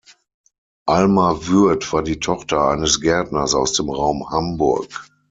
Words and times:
Alma 0.87 1.45
Würth 1.45 1.93
war 1.93 2.01
die 2.01 2.19
Tochter 2.19 2.69
eines 2.69 3.01
Gärtners 3.01 3.53
aus 3.53 3.73
dem 3.73 3.91
Raum 3.91 4.27
Hamburg. 4.31 4.91